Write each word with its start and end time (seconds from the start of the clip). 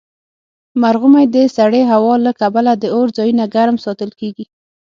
مرغومی 0.81 1.25
د 1.33 1.35
سړې 1.57 1.81
هوا 1.91 2.13
له 2.25 2.31
کبله 2.41 2.71
د 2.77 2.85
اور 2.95 3.07
ځایونه 3.17 3.43
ګرم 3.55 3.77
ساتل 3.85 4.09
کیږي. 4.19 4.45